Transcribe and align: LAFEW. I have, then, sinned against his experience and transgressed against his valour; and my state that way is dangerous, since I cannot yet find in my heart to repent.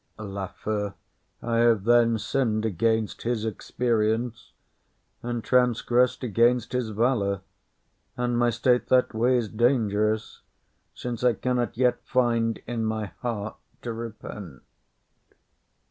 LAFEW. 0.17 0.95
I 1.43 1.57
have, 1.57 1.83
then, 1.83 2.17
sinned 2.17 2.65
against 2.65 3.21
his 3.21 3.45
experience 3.45 4.51
and 5.21 5.43
transgressed 5.43 6.23
against 6.23 6.73
his 6.73 6.89
valour; 6.89 7.41
and 8.17 8.35
my 8.35 8.49
state 8.49 8.87
that 8.87 9.13
way 9.13 9.37
is 9.37 9.47
dangerous, 9.47 10.41
since 10.95 11.23
I 11.23 11.33
cannot 11.33 11.77
yet 11.77 12.03
find 12.03 12.63
in 12.65 12.83
my 12.83 13.11
heart 13.21 13.57
to 13.83 13.93
repent. 13.93 14.63